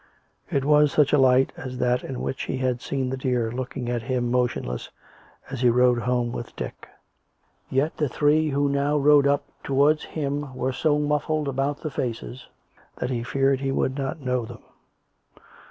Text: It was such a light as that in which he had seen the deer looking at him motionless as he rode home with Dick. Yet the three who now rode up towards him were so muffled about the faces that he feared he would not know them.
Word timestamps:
It 0.49 0.65
was 0.65 0.91
such 0.91 1.13
a 1.13 1.19
light 1.19 1.51
as 1.55 1.77
that 1.77 2.03
in 2.03 2.21
which 2.21 2.45
he 2.45 2.57
had 2.57 2.81
seen 2.81 3.11
the 3.11 3.17
deer 3.17 3.51
looking 3.51 3.87
at 3.87 4.01
him 4.01 4.31
motionless 4.31 4.89
as 5.51 5.61
he 5.61 5.69
rode 5.69 5.99
home 5.99 6.31
with 6.31 6.55
Dick. 6.55 6.87
Yet 7.69 7.97
the 7.97 8.09
three 8.09 8.49
who 8.49 8.67
now 8.67 8.97
rode 8.97 9.27
up 9.27 9.43
towards 9.63 10.03
him 10.05 10.55
were 10.55 10.73
so 10.73 10.97
muffled 10.97 11.47
about 11.47 11.81
the 11.81 11.91
faces 11.91 12.47
that 12.95 13.11
he 13.11 13.21
feared 13.21 13.59
he 13.59 13.71
would 13.71 13.95
not 13.95 14.19
know 14.19 14.43
them. 14.43 14.63